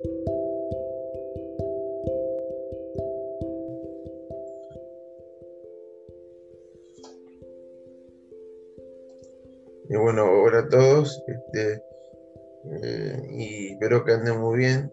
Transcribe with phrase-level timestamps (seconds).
[0.00, 0.06] Y
[9.96, 11.82] bueno, hola a todos, este,
[12.82, 14.92] eh, y espero que anden muy bien.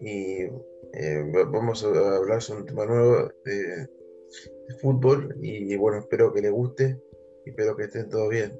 [0.00, 0.42] Y
[0.92, 3.88] eh, vamos a hablar sobre un tema nuevo de,
[4.80, 7.00] fútbol y, bueno, espero que les guste
[7.44, 8.58] y espero que estén todos bien.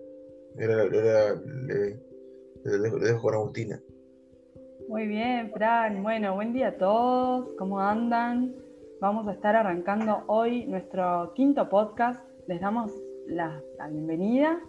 [0.60, 1.98] Ahora, le,
[2.62, 3.82] dejo con Agustina.
[4.88, 6.02] Muy bien, Fran.
[6.02, 7.48] Bueno, buen día a todos.
[7.58, 8.54] ¿Cómo andan?
[9.00, 12.22] Vamos a estar arrancando hoy nuestro quinto podcast.
[12.46, 12.92] Les damos
[13.26, 13.60] la
[13.90, 14.60] bienvenida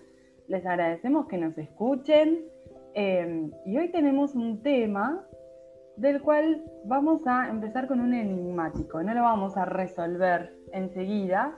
[0.48, 2.46] les agradecemos que nos escuchen
[2.94, 5.26] em, y hoy tenemos un tema
[5.98, 11.55] del cual vamos a empezar con un enigmático, no lo vamos a resolver enseguida,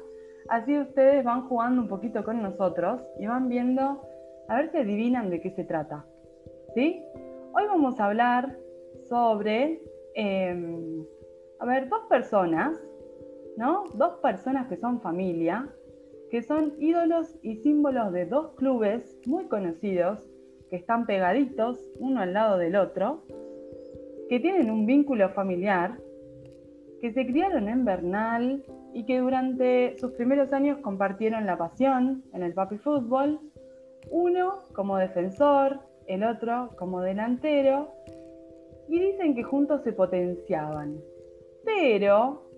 [0.49, 4.01] así ustedes van jugando un poquito con nosotros y van viendo
[4.47, 6.05] a ver si adivinan de qué se trata.
[6.75, 7.03] ¿Sí?
[7.59, 8.55] Hoy vamos a hablar
[9.09, 9.81] sobre,
[10.13, 11.03] em,
[11.57, 12.79] a ver, dos personas,
[13.57, 13.85] ¿no?
[13.95, 15.67] Dos personas que son familia,
[16.29, 20.19] que son ídolos y símbolos de dos clubes muy conocidos
[20.69, 23.23] que están pegaditos uno al lado del otro,
[24.29, 25.97] que tienen un vínculo familiar,
[27.01, 28.63] que se criaron en Bernal
[28.93, 33.39] y que durante sus primeros años compartieron la pasión en el papi fútbol,
[34.11, 37.93] uno como defensor, el otro como delantero,
[38.87, 40.99] y dicen que juntos se potenciaban.
[41.65, 42.49] Pero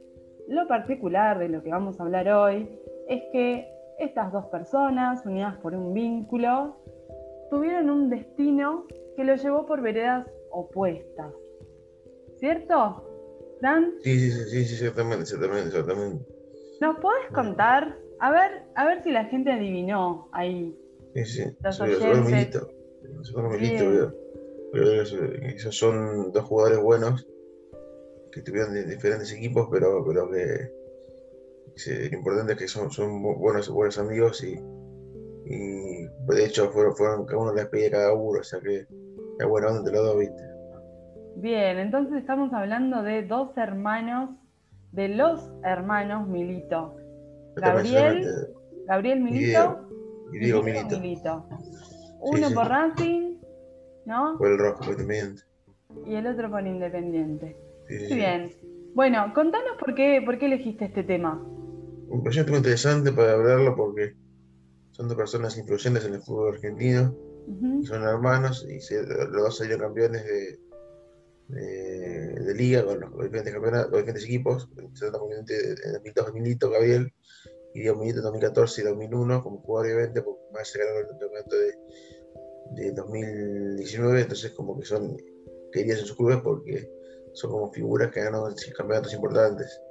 [0.47, 2.69] lo particular de lo que vamos a hablar hoy
[3.07, 3.67] es que
[3.99, 6.77] estas dos personas, unidas por un vínculo,
[7.49, 11.33] tuvieron un destino que los llevó por veredas opuestas.
[12.37, 13.05] ¿Cierto?
[13.61, 13.93] ¿Dan?
[14.01, 16.25] Sí, sí, sí, sí, ciertamente, ciertamente, ciertamente.
[16.79, 17.97] ¿Nos podés contar?
[18.19, 20.77] A ver, a ver si la gente adivinó ahí.
[21.15, 21.43] Sí, sí.
[21.61, 21.81] Los
[23.35, 24.13] oyentes.
[25.55, 27.27] Esos son dos jugadores buenos
[28.31, 30.71] que tuvieron diferentes equipos, pero, pero que
[32.09, 34.53] lo importante es que son, son buenos, buenos amigos y,
[35.45, 38.85] y de hecho fueron, fueron cada uno la de cada uno, o sea que
[39.39, 40.43] es bueno donde los dos, viste.
[41.37, 44.31] Bien, entonces estamos hablando de dos hermanos,
[44.91, 46.95] de los hermanos Milito.
[47.55, 48.27] Gabriel,
[48.87, 49.87] Gabriel Milito
[50.33, 51.47] y Diego, Milito.
[52.21, 53.37] Uno por Racing,
[54.05, 54.37] ¿no?
[54.37, 55.43] Por el Rojo, por Independiente.
[56.05, 57.57] Y el otro por Independiente.
[57.89, 58.51] Muy bien.
[58.93, 61.41] Bueno, contanos por qué, por qué elegiste este tema
[62.09, 64.15] un proyecto muy interesante para hablarlo porque
[64.91, 67.15] son dos personas influyentes en el fútbol argentino,
[67.83, 70.59] son hermanos y los dos salieron campeones de,
[71.47, 74.91] de, liga con los, diferentes campeonatos, los diferentes equipos, en
[75.93, 77.13] 2002 Milito, Gabriel,
[77.79, 81.55] y Milito en 2014 y 2001 como jugador obviamente, porque más se ganó el campeonato
[81.55, 85.17] de, de 2019, entonces como que son
[85.71, 86.89] queridos en sus clubes porque
[87.33, 88.41] son como figuras que ganan
[88.75, 89.81] campeonatos importantes.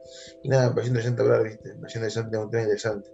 [0.43, 1.75] Y nada, me parece interesante hablar, ¿viste?
[1.75, 3.11] Me parece interesante, un tema interesante.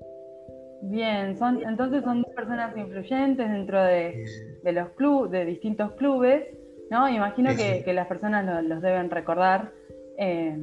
[0.83, 4.25] Bien, son, entonces son dos personas influyentes dentro de,
[4.62, 6.45] de los clubes, de distintos clubes,
[6.91, 7.09] ¿no?
[7.09, 9.73] Imagino que, que, las personas los deben recordar
[10.19, 10.56] eh,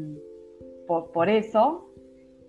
[0.88, 1.91] por, por, eso.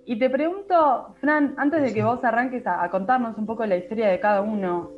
[0.04, 3.76] Y te pregunto, Fran, antes de que vos arranques a, a, contarnos un poco la
[3.76, 4.90] historia de cada uno,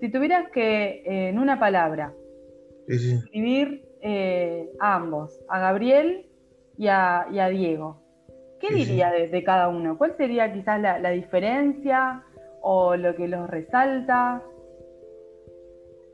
[0.00, 2.12] si tuvieras que, eh, en una palabra,
[2.86, 6.26] escribir eh, a ambos, a Gabriel
[6.76, 8.02] y a, Diego.
[8.60, 9.98] ¿Qué diría De, cada uno?
[9.98, 12.22] ¿Cuál sería quizás la, diferencia
[12.60, 14.42] o lo que los resalta?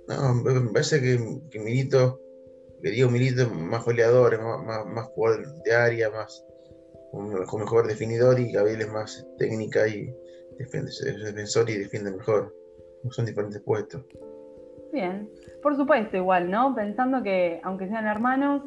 [0.08, 1.18] No, me parece que,
[1.50, 2.20] que Milito,
[2.82, 6.44] que Diego Milito es más goleador, más, más, jugador de área, más
[7.12, 10.14] un, mejor definidor y Gabriel es más técnica y
[10.58, 12.54] defensor y defiende mejor.
[13.10, 14.04] Son diferentes puestos.
[14.92, 15.28] Bien,
[15.62, 16.74] por supuesto, igual, ¿no?
[16.74, 18.62] Pensando que, aunque sean hermanos,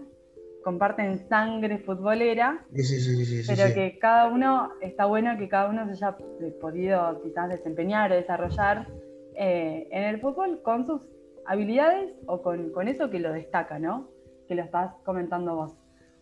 [0.63, 5.85] comparten sangre futbolera, sí, sí, sí, pero que cada uno, está bueno que cada uno
[5.85, 6.17] se haya
[6.61, 8.87] podido quizás desempeñar o desarrollar
[9.35, 11.01] eh, en el fútbol con sus
[11.45, 14.09] habilidades o con, con, eso que lo destaca, ¿no?
[14.47, 15.73] Que lo estás comentando vos.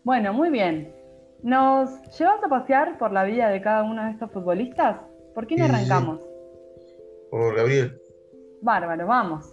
[0.02, 0.92] Bueno, muy bien.
[1.42, 5.00] ¿Nos llevas a pasear por la vida de cada uno de estos futbolistas?
[5.34, 6.20] ¿Por quién arrancamos?
[7.30, 8.00] Por Gabriel.
[8.60, 9.52] Bárbaro, vamos.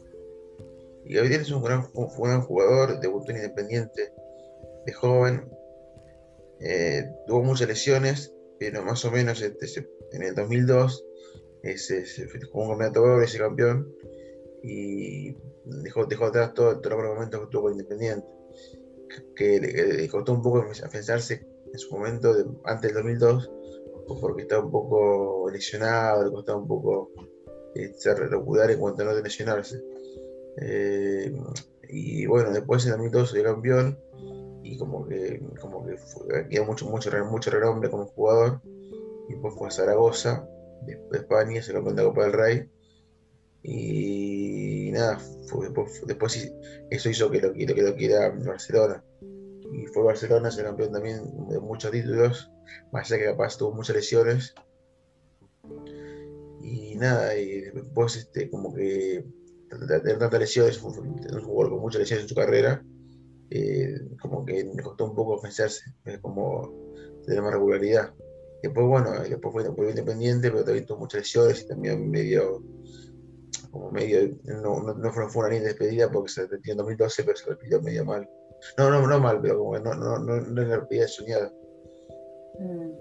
[1.06, 4.14] Y Gabriel es un gran, jugador, debutó en Independiente
[4.86, 5.50] de joven,
[6.60, 11.04] eh, tuvo muchas lesiones, pero más o menos este, en el 2002
[11.64, 13.92] ese, se jugó un campeonato ese campeón
[14.62, 18.28] y dejó, dejó atrás todo, todo el momento que tuvo con Independiente,
[19.36, 22.34] que, le, costó un poco afianzarse en su momento
[22.66, 23.52] antes del 2002
[24.18, 27.12] porque estaba un poco lesionado, le costaba un poco
[27.76, 29.84] eh, ser regular en cuanto a no lesionarse.
[30.58, 31.32] Eh,
[31.90, 34.00] y bueno, después en 2012 salió campeón
[34.64, 35.96] y como que, como que
[36.50, 38.62] quedó mucho, mucho, mucho renombre como jugador.
[39.28, 40.48] Y después fue a Zaragoza,
[40.86, 42.70] de, España, se campeón de la Copa del Rey.
[43.62, 45.20] Y nada,
[46.08, 46.52] después,
[46.90, 49.04] eso hizo que lo, que lo quiera Barcelona.
[49.72, 52.52] Y fue Barcelona, se campeón también de muchos títulos,
[52.92, 54.54] más allá que capaz tuvo muchas lesiones.
[56.62, 59.26] Y nada, y después este, como que
[59.70, 62.84] tener tantas lesiones, un jugador con muchas lesiones en su carrera,
[63.52, 65.82] eh, como que le costó un poco ofencerse,
[66.22, 66.72] como
[67.26, 68.14] tener más regularidad.
[68.62, 72.64] Después, bueno, después fue, independiente, pero también tuvo muchas lesiones y también medio,
[73.72, 77.50] como medio, no, no, fue, una linda despedida porque se retiró en 2012, pero se
[77.50, 78.30] retiró medio mal.
[78.78, 81.54] No, no, no mal, pero como que no, no, no, no era la despedida soñada.
[82.60, 82.92] Mm.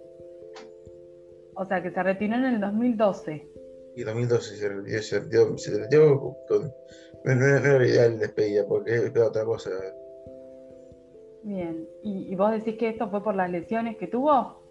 [1.55, 3.49] O sea, que se retiró en el 2012.
[3.97, 6.73] Y 2012 se retiró, se retiró, se retiró con,
[7.25, 9.71] no, no, era ideal despedida, porque era otra cosa.
[11.43, 14.63] Bien, ¿Y, vos decís que esto fue por las lesiones que tuvo?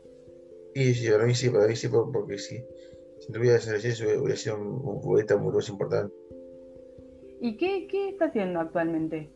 [0.76, 2.64] Sí, sí, para mí sí, para mí sí, porque sí.
[3.20, 6.14] Si no hubiera lesiones hubiera sido un futbolista muy más importante.
[7.42, 9.30] ¿Y qué, qué está haciendo actualmente?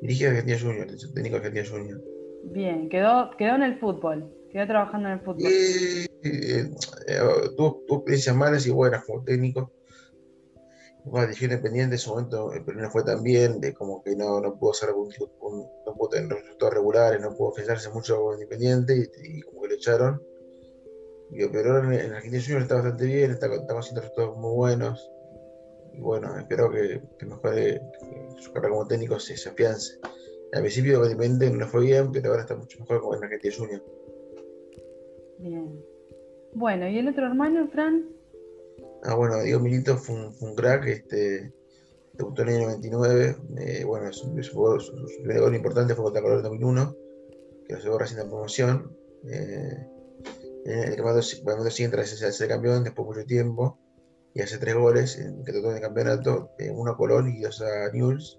[0.00, 2.02] Dirige a Argentina Junior, técnico de Argentina Junior.
[2.44, 5.46] Bien, quedó, quedó en el fútbol, quedó trabajando en el fútbol.
[5.46, 6.70] Eh, eh,
[7.56, 9.72] tuvo, tuvo experiencias malas y buenas como técnico
[11.06, 14.40] bueno, dirigió Independiente en su momento, el no fue tan bien, de como que no,
[14.40, 19.08] no pudo hacer algún, no pudo tener resultados regulares, no pudo ofenderse mucho con Independiente
[19.22, 20.22] y, como que lo echaron.
[21.30, 25.10] pero ahora en, Argentina Junior está bastante bien, está, está haciendo resultados muy buenos.
[25.96, 27.80] Y bueno, espero que, que mejore,
[28.34, 29.98] que su carrera como técnico se, se afiance.
[30.52, 33.54] Al principio Independiente no le fue bien, pero ahora está mucho mejor como en Argentina
[33.56, 33.82] Junior.
[35.38, 35.84] Bien.
[36.54, 38.08] Bueno, ¿y el otro hermano, Fran?
[39.02, 41.52] Ah, bueno, Diego Milito fue un, crack, este,
[42.14, 46.44] debutó en el año 99, eh, bueno, su, primer gol importante fue contra Color en
[46.44, 46.96] 2001,
[47.66, 48.96] que lo llevó recién de promoción.
[49.28, 49.86] Eh,
[50.64, 53.78] en el campeonato siguiente tras ser campeón después de mucho tiempo
[54.36, 57.62] y hace tres goles en que trató el campeonato, eh, uno a Colón y dos
[57.62, 58.38] a Newell's.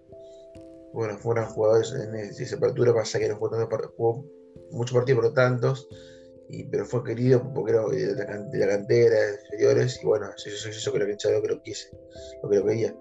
[0.94, 4.24] Bueno, fueron jugadores en esa apertura, pasa que no jugó, tanto, jugó
[4.70, 5.90] muchos partidos, pero tantos,
[6.70, 8.28] pero fue querido porque era de la,
[8.68, 11.90] cantera, de inferiores, y bueno, eso, eso, eso que lo que lo que lo quise,
[12.44, 12.96] lo que lo quería.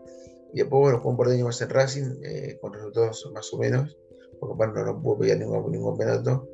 [0.54, 3.52] Y después, bueno, jugó un par de años más en Racing, eh, con resultados más
[3.52, 3.94] o menos,
[4.40, 6.48] porque bueno, no, no pudo pelear ningún, ningún campeonato,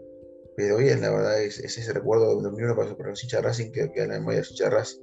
[0.57, 3.71] pero bien, la verdad es, ese recuerdo de 2001 pasó por los hinchas de Racing,
[3.71, 5.03] que queda en la memoria de los hinchas de Racing.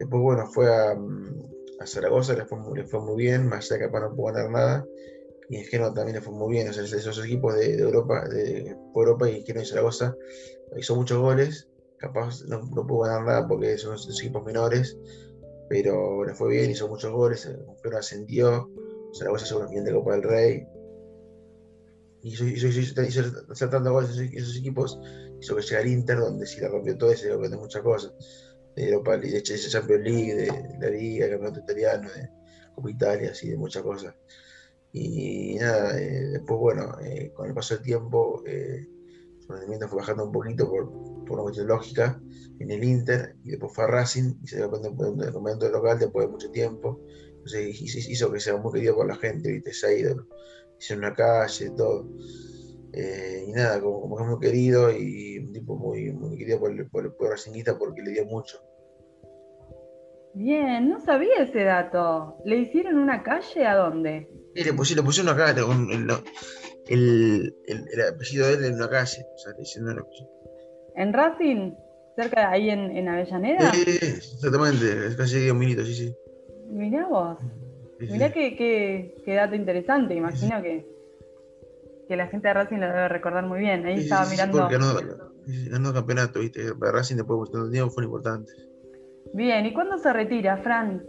[0.00, 4.16] Después, bueno, fue a, a Zaragoza, le fue, muy bien, más allá que capaz no
[4.16, 4.86] pudo ganar nada,
[5.50, 6.68] y en Genoa también le fue muy bien.
[6.68, 10.16] Esos equipos de, Europa, de Europa y Genoa y Zaragoza
[10.78, 11.68] hizo muchos goles.
[11.98, 14.96] Capaz no, no pudo ganar nada porque son equipos menores,
[15.68, 17.50] pero le fue bien, hizo muchos goles.
[17.82, 18.70] Pero ascendió.
[19.12, 20.66] Zaragoza hizo una de Copa del Rey.
[22.22, 22.94] Hizo, hizo, hizo,
[23.70, 24.98] tantos goles esos, equipos,
[25.40, 28.14] hizo que llegara Inter, donde sí la rompió todo y se dio de muchas cosas.
[28.80, 32.30] De Europa, de, de Champions League, de, la Liga, el Campeonato Italiano, de
[32.74, 34.14] Copa Italia, así, de muchas cosas.
[34.92, 38.86] Y nada, eh, después, bueno, eh, con el paso del tiempo, eh,
[39.38, 40.90] su rendimiento fue bajando un poquito por,
[41.24, 42.20] por una cuestión lógica
[42.58, 45.98] en el Inter, y después fue a Racing, y se dio cuenta del momento local
[45.98, 47.00] después de mucho tiempo.
[47.28, 49.72] Entonces hizo que sea muy querido por la gente, ¿viste?
[49.72, 50.26] Se ha ido,
[50.78, 52.08] hizo en la calle, todo.
[52.92, 56.88] Y nada, como, como, es muy querido y un tipo muy, muy querido por el,
[56.88, 58.58] por, por Racingista porque le dio mucho.
[60.34, 62.36] Bien, no sabía ese dato.
[62.44, 64.28] ¿Le hicieron una calle a dónde?
[64.54, 66.10] Sí, le, pusieron, le pusieron acá el,
[66.88, 69.24] el, el, apellido de él en una calle.
[69.34, 69.92] O sea, diciendo
[70.96, 71.72] ¿En Racing?
[72.16, 73.72] ¿Cerca de ahí en, en Avellaneda?
[73.72, 76.16] Sí, exactamente, es casi 10 minutos, sí, sí.
[76.68, 77.38] Mirá vos.
[78.00, 80.86] Mirá Qué, qué, qué, dato interesante, imagino que,
[82.10, 83.86] que la gente de Racing lo debe recordar muy bien.
[83.86, 84.56] Ahí estaba mirando.
[84.56, 86.74] Sí, porque ganó, campeonato, ¿viste?
[86.74, 88.52] Para Racing después de tiempo fue importante.
[89.32, 91.06] Bien, ¿y cuándo se retira, Fran?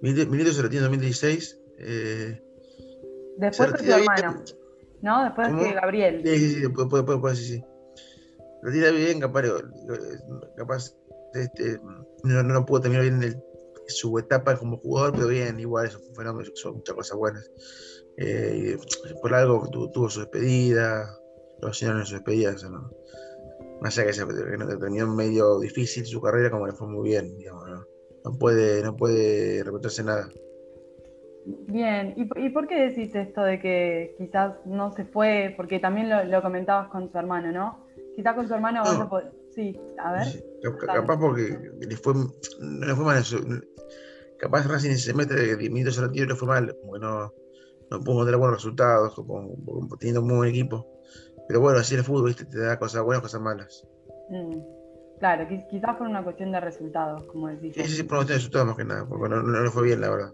[0.00, 2.42] Milito se retira en 2016 eh,
[3.36, 4.42] después de tu hermano.
[5.02, 5.24] ¿No?
[5.24, 6.22] Después de Gabriel.
[6.24, 7.64] Sí, sí, sí, después, después, después, sí, sí.
[8.62, 9.42] Retira bien, capaz,
[10.56, 10.96] capaz
[11.34, 11.78] este,
[12.24, 13.36] no, no pudo terminar bien el,
[13.90, 17.50] su etapa como jugador, pero bien, igual, eso fue fenómeno, son muchas cosas buenas.
[18.16, 18.76] Eh,
[19.22, 21.08] por algo tuvo, su despedida,
[21.60, 22.90] lo hicieron en su despedida, eso no.
[23.80, 27.68] Más allá que se terminó medio difícil su carrera, como le fue muy bien, digamos,
[27.68, 27.84] ¿no?
[28.24, 30.28] no puede, no puede repetirse nada.
[31.46, 35.54] Bien, ¿Y, por qué decís esto de que quizás no se fue?
[35.56, 37.86] Porque también lo, comentabas con su hermano, ¿no?
[38.14, 38.82] Quizás con su hermano
[39.54, 40.26] Sí, a ver.
[40.86, 43.38] capaz porque le fue, no le fue mal en su,
[44.40, 47.32] capaz Racing ese semestre de 10 minutos al tiro le fue mal, como que no,
[47.90, 49.56] no pudo tener buenos resultados, como,
[49.98, 50.86] teniendo un buen equipo.
[51.46, 52.44] Pero bueno, así el fútbol, ¿viste?
[52.44, 53.86] te da cosas buenas, cosas malas.
[54.30, 54.60] Mm,
[55.18, 57.74] claro, quizás fue una cuestión de resultados, como decís.
[57.74, 59.70] Sí, sí, sí, por una cuestión de resultados más que nada, porque no, no, le
[59.70, 60.32] fue bien, la verdad.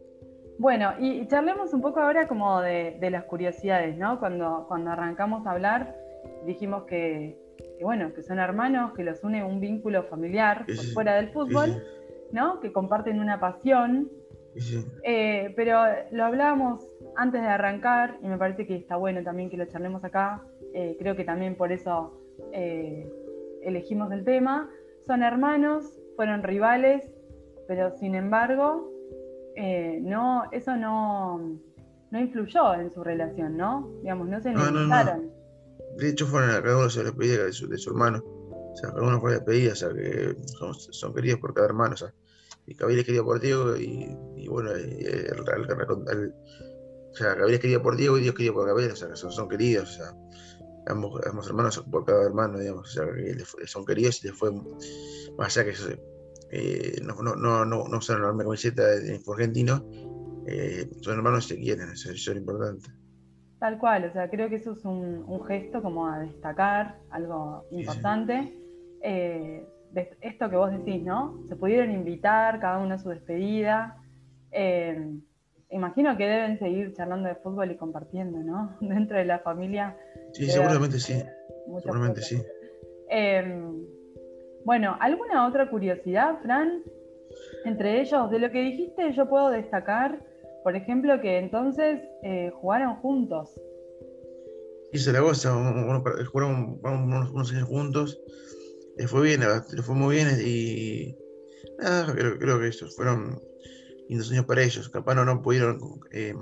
[0.58, 4.18] Bueno, y charlemos un poco ahora como de, las curiosidades, ¿no?
[4.18, 5.96] Cuando, cuando arrancamos a hablar,
[6.46, 7.38] dijimos que,
[7.82, 11.82] bueno, que son hermanos, que los une un vínculo familiar por fuera del fútbol,
[12.32, 12.60] ¿no?
[12.60, 14.10] Que comparten una pasión.
[15.02, 16.80] Eh, pero lo hablábamos
[17.14, 20.42] antes de arrancar y me parece que está bueno también que lo charlemos acá.
[20.72, 22.18] Eh, creo que también por eso
[22.52, 23.10] eh,
[23.62, 24.70] elegimos el tema.
[25.06, 27.04] Son hermanos, fueron rivales,
[27.68, 28.92] pero sin embargo
[30.02, 31.58] no, eso no,
[32.10, 33.90] no influyó en su relación, ¿no?
[34.02, 35.30] Digamos, no se necesitaron.
[35.96, 38.22] De hecho, fueron a cada uno se despedía de su, de su hermano.
[38.76, 41.96] O sea, uno fue despedida, o sea, que son, son queridos por cada hermano, o
[41.96, 42.12] sea.
[42.66, 46.34] Y Gabriel es querido por Diego y, y bueno, el, el,
[47.10, 49.16] o sea, Gabriel es querido por Diego y Dios querido por Gabriel, o sea, que
[49.16, 50.14] son, son queridos, o sea,
[50.88, 54.50] ambos, ambos, hermanos por cada hermano, digamos, o sea, que son queridos y les fue
[55.38, 55.88] más allá que eso,
[56.50, 59.88] eh, no, no, no, no, no usaron la misma camiseta de argentino,
[60.46, 62.90] eh, son hermanos se quieren, eso, es lo importante.
[63.60, 67.66] Tal cual, o sea, creo que eso es un, un gesto como a destacar, algo
[67.70, 68.65] importante.
[69.02, 71.42] Eh, de esto que vos decís, ¿no?
[71.48, 73.96] Se pudieron invitar cada uno a su despedida.
[74.52, 75.18] Eh,
[75.70, 78.76] imagino que deben seguir charlando de fútbol y compartiendo, ¿no?
[78.80, 79.96] Dentro de la familia.
[80.32, 81.22] Sí, seguramente sí.
[81.80, 82.42] Seguramente sí.
[84.66, 86.82] Bueno, ¿alguna otra curiosidad, Fran?
[87.64, 90.20] Entre ellos, de lo que dijiste, yo puedo destacar,
[90.64, 93.54] por ejemplo, que entonces eh, jugaron juntos.
[94.90, 95.52] Sí, Zaragoza,
[96.32, 98.20] jugaron unos, años juntos,
[98.96, 101.16] les fue bien, les fue muy bien y
[101.78, 103.40] nada, creo, que eso, fueron
[104.08, 104.88] lindos años para ellos.
[104.88, 105.78] Capaz no, no pudieron,
[106.12, 106.34] eh,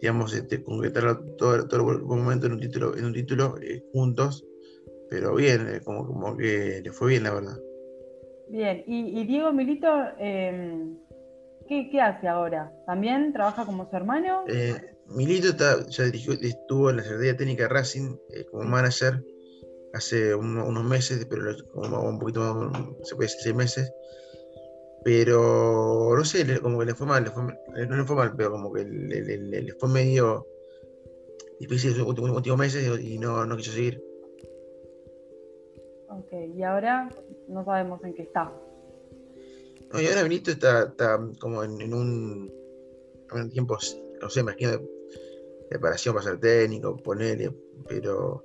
[0.00, 4.44] digamos, este, concretar todo, todo el momento en un título, en un título eh, juntos,
[5.10, 7.58] pero bien, eh, como, como que le fue bien, la verdad.
[8.48, 10.98] Bien, y, Diego Milito, em,
[11.68, 12.72] ¿qué, hace ahora?
[12.86, 14.44] ¿También trabaja como su hermano?
[14.48, 14.74] Eh,
[15.08, 19.22] Milito está, ya dirigió, estuvo en la Secretaría Técnica Racing eh, como manager
[19.94, 23.92] hace unos meses, pero como un poquito más, se puede decir seis meses.
[25.04, 28.50] Pero no sé, como que le fue mal, le fue, no le fue mal, pero
[28.50, 30.46] como que le, fue medio
[31.60, 34.02] difícil los últimos meses y no, no quiso seguir.
[36.08, 37.08] Ok, y ahora
[37.48, 38.52] no sabemos en qué está.
[39.92, 42.52] No, y ahora Benito está, está como en, un,
[43.32, 43.76] en tiempo,
[44.20, 44.88] no sé, imagino de
[45.68, 47.54] preparación para ser técnico, ponerle,
[47.88, 48.44] pero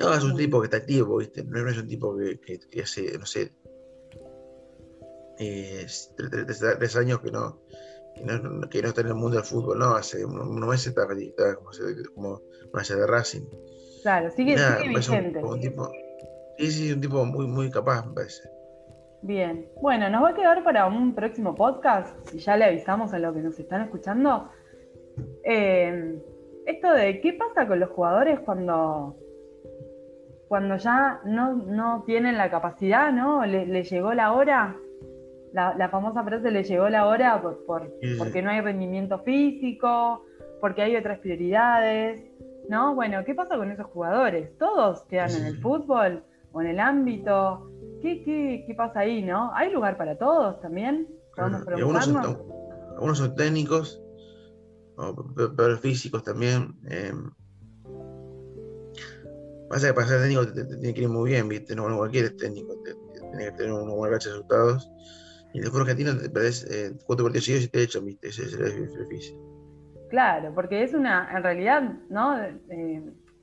[0.00, 1.44] no, es un tipo que está activo, ¿viste?
[1.44, 3.52] No es un tipo que, que, hace, no sé,
[5.38, 7.60] eh, tres, años que no,
[8.14, 9.94] que no, que no, está en el mundo del fútbol, ¿no?
[9.94, 11.70] Hace unos meses está, está como,
[12.14, 12.40] como
[12.72, 13.46] una de Racing.
[14.02, 15.42] Claro, sigue, sigue vigente.
[15.42, 15.90] Un, tipo,
[16.58, 18.48] sí, sí, un tipo muy, muy capaz, me parece.
[19.22, 23.18] Bien, bueno, nos va a quedar para un próximo podcast, si ya le avisamos a
[23.18, 24.50] los que nos están escuchando.
[25.44, 26.18] Eh,
[26.66, 29.16] esto de qué pasa con los jugadores cuando,
[30.50, 33.46] cuando ya no, tienen la capacidad, ¿no?
[33.46, 34.76] Le, llegó la hora,
[35.52, 40.24] la, famosa frase le llegó la hora por, porque no hay rendimiento físico,
[40.60, 42.24] porque hay otras prioridades.
[42.68, 42.96] ¿no?
[42.96, 44.58] Bueno, ¿qué pasa con esos jugadores?
[44.58, 47.70] ¿Todos quedan en el fútbol o en el ámbito?
[48.02, 48.24] ¿Qué,
[48.66, 49.52] qué, pasa ahí, no?
[49.54, 51.06] ¿Hay lugar para todos también?
[51.36, 54.02] algunos, son, técnicos,
[55.56, 56.74] pero físicos también.
[56.88, 57.12] Eh,
[59.70, 61.74] pasa que para ser técnico te, tiene que ir muy bien, ¿viste?
[61.76, 64.90] No, cualquier técnico, tiene que tener unos buenos resultados.
[65.54, 68.28] Y en el fútbol argentino te perdés eh, cuatro partidos seguidos y te echan, ¿viste?
[68.28, 69.38] Ese es difícil.
[70.10, 72.36] Claro, porque es una, en realidad, ¿no?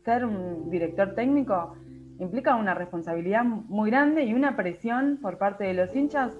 [0.03, 1.75] ser un director técnico
[2.19, 6.37] implica una responsabilidad muy grande y una presión por parte de los hinchas,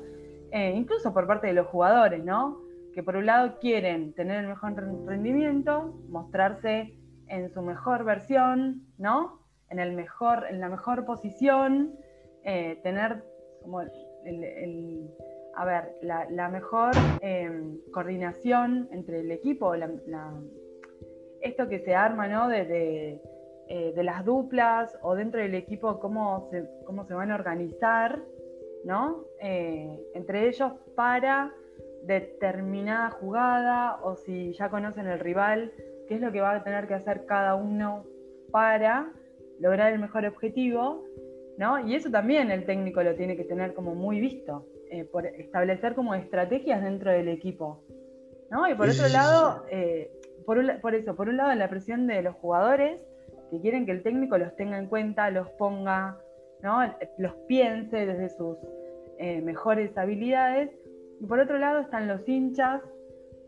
[0.52, 2.62] eh, incluso por parte de los jugadores, ¿no?
[2.94, 4.74] Que por un lado quieren tener el mejor
[5.06, 6.94] rendimiento, mostrarse
[7.28, 9.47] en su mejor versión, ¿no?
[9.70, 11.96] En, el mejor, en la mejor posición,
[12.44, 13.24] eh, tener
[13.62, 13.82] como
[15.56, 19.74] a ver, la, mejor em, coordinación entre el equipo,
[21.42, 22.48] esto que se arma, ¿no?
[22.48, 23.20] De,
[23.70, 28.22] eh, de, las duplas o dentro del equipo, cómo se, cómo se van a organizar,
[28.86, 29.26] ¿no?
[29.42, 31.52] Eh, entre ellos para
[32.04, 35.74] determinada jugada o si ya conocen el rival,
[36.08, 38.06] qué es lo que va a tener que hacer cada uno
[38.52, 39.12] para
[39.60, 41.04] lograr el mejor objetivo,
[41.58, 41.88] ¿no?
[41.88, 44.66] Y eso también el técnico lo tiene que tener como muy visto.
[44.90, 47.84] eh, por establecer como estrategias dentro del equipo.
[48.50, 48.68] ¿no?
[48.70, 50.10] Y por otro lado, eh,
[50.46, 53.06] por, por, eso, por un lado la presión de los jugadores,
[53.52, 56.18] que quieren que el técnico los tenga en cuenta, los ponga,
[56.62, 56.80] ¿no?
[57.18, 58.58] los piense desde sus
[59.20, 60.72] eh, mejores habilidades.
[61.20, 62.82] Y por otro lado están los hinchas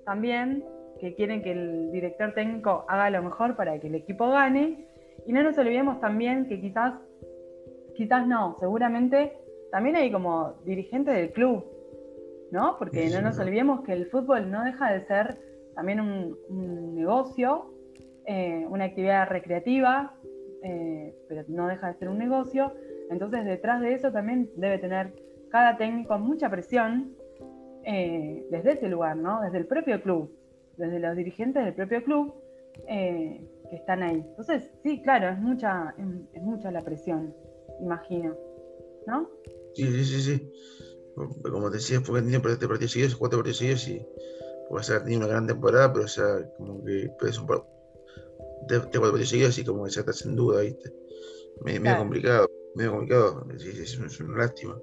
[0.06, 0.64] también,
[1.00, 4.89] que quieren que el director técnico haga lo mejor para que el equipo gane.
[5.26, 6.94] Y no nos olvidemos también que quizás,
[7.96, 9.34] quizás no, seguramente
[9.72, 11.66] también hay como dirigentes del club,
[12.52, 12.78] ¿no?
[12.78, 15.38] Porque no nos olvidemos que el fútbol no deja de ser
[15.76, 17.74] también un, negocio,
[18.26, 20.16] eh, una actividad recreativa,
[20.64, 22.74] eh, pero no deja de ser un negocio.
[23.10, 25.14] Entonces detrás de eso también debe tener
[25.50, 27.16] cada técnico mucha presión
[27.86, 29.42] eh, desde ese lugar, ¿no?
[29.42, 30.32] Desde el propio club,
[30.78, 32.34] desde los dirigentes del propio club
[33.70, 34.26] que están ahí.
[34.30, 35.96] Entonces, sí, claro, es mucha,
[36.34, 37.34] es mucha la presión,
[37.82, 38.36] imagino,
[39.08, 39.30] ¿no?
[39.74, 40.52] Sí, sí, sí, sí.
[41.16, 44.06] Como te decía, fue tenido este partido seguidos, cuatro partidos seguidos y
[44.70, 46.26] puede ser tenido una gran temporada, pero o sea,
[46.58, 47.64] como que ser un par
[48.68, 50.94] de, cuatro partidos seguidos y como que ya estás en duda, ¿viste?
[51.62, 54.80] Medio, complicado, medio complicado, sí, sí, es, una lástima.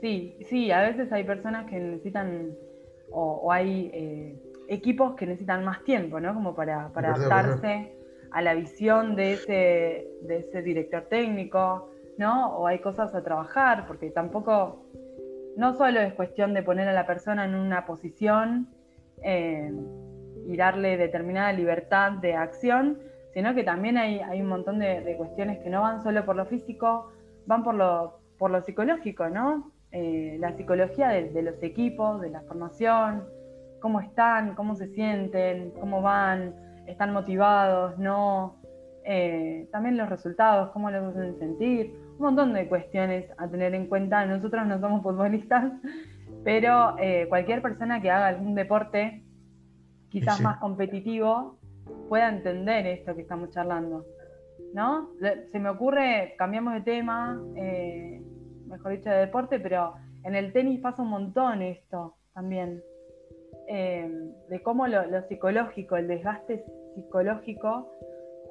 [0.00, 2.56] Sí, sí, a veces hay personas que necesitan,
[3.10, 4.38] o, hay eh,
[4.70, 6.32] equipos que necesitan más tiempo, ¿no?
[6.32, 7.92] Como para, para adaptarse
[8.30, 12.56] a la visión de ese, de ese director técnico, ¿no?
[12.56, 14.86] O hay cosas a trabajar, porque tampoco,
[15.56, 18.68] no solo es cuestión de poner a la persona en una posición
[19.24, 19.72] eh,
[20.46, 23.00] y darle determinada libertad de acción,
[23.34, 26.46] sino que también hay, hay un montón de, cuestiones que no van solo por lo
[26.46, 27.10] físico,
[27.46, 29.72] van por lo, por lo psicológico, ¿no?
[29.90, 33.24] Eh, la psicología de, los equipos, de la formación,
[33.80, 36.54] cómo están, cómo se sienten, cómo van,
[36.86, 38.60] están motivados, no,
[39.04, 43.86] eh, también los resultados, cómo los hacen sentir, un montón de cuestiones a tener en
[43.86, 44.24] cuenta.
[44.26, 45.72] Nosotros no somos futbolistas,
[46.44, 49.24] pero eh, cualquier persona que haga algún deporte
[50.10, 51.56] quizás más competitivo
[52.08, 54.04] pueda entender esto que estamos charlando.
[54.74, 55.10] ¿No?
[55.50, 58.22] Se me ocurre, cambiamos de tema, eh,
[58.66, 62.80] mejor dicho, de deporte, pero en el tenis pasa un montón esto también.
[63.70, 67.88] De cómo lo, psicológico, el desgaste psicológico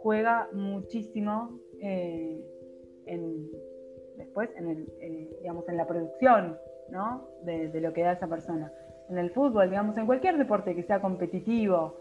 [0.02, 2.42] juega muchísimo eh,
[3.06, 3.50] en,
[4.18, 6.58] después en, el, eh, digamos, en la producción
[6.90, 7.28] ¿no?
[7.44, 8.72] de, lo que da esa persona.
[9.10, 12.00] En el fútbol, digamos, en cualquier deporte que sea competitivo,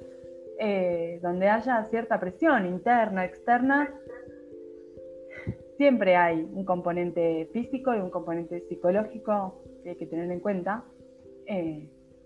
[0.60, 3.92] eh, donde haya cierta presión interna, externa,
[5.76, 10.84] siempre hay un componente físico y un componente psicológico que hay que tener en cuenta.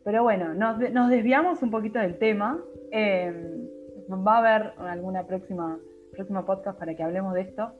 [0.05, 2.59] Pero bueno, nos, nos, desviamos un poquito del tema
[2.93, 5.79] va a haber alguna próxima
[6.13, 7.73] próximo podcast para que hablemos de esto.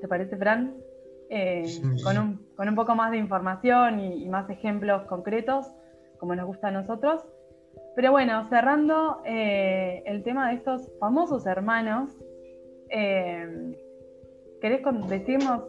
[0.00, 0.74] ¿Te parece, Fran?
[1.30, 1.64] Eh,
[2.02, 5.66] con, un, con, un, poco más de información y, más ejemplos concretos,
[6.18, 7.22] como nos gusta a nosotros.
[7.96, 12.10] Pero bueno, cerrando eh, el tema de estos famosos hermanos,
[12.90, 13.76] eh,
[14.60, 15.64] ¿querés decirnos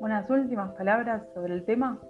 [0.00, 2.00] unas últimas palabras sobre el tema?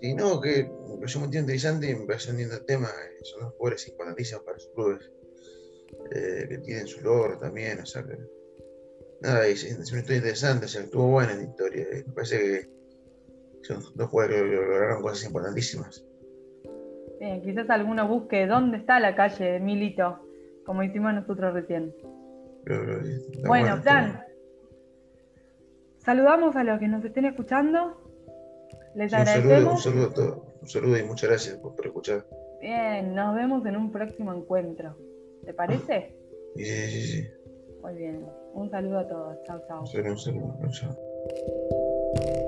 [0.00, 2.88] Sí, no, que me pareció muy interesante y me pareció un lindo tema.
[3.22, 5.10] Son los jugadores importantísimos para sus clubes.
[6.10, 8.16] Eh, que tienen su logro también, o sea que.
[9.20, 11.82] Nada, es, es una historia interesante, o sea, estuvo buena la historia.
[11.90, 12.68] Eh, me parece que
[13.62, 16.04] son dos jugadores que lograron cosas importantísimas.
[17.18, 20.20] Bien, quizás alguno busque dónde está la calle Milito,
[20.64, 21.92] como hicimos nosotros recién.
[23.44, 24.22] bueno, Fran,
[25.98, 28.07] saludamos a los que nos estén escuchando.
[28.98, 29.74] Les agradecemos.
[29.74, 30.38] Un saludo, a todos.
[30.60, 32.26] Un saludo y muchas gracias por escuchar.
[32.60, 34.96] Bien, nos vemos en un próximo encuentro.
[35.44, 36.16] ¿Te parece?
[36.56, 37.28] Sí, sí, sí.
[37.80, 38.26] Muy bien.
[38.54, 39.36] Un saludo a todos.
[39.44, 39.80] Chao, chao.
[39.82, 40.58] Un saludo, un saludo.
[40.72, 42.44] Chao.